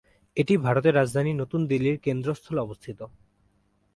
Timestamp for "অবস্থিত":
2.61-2.99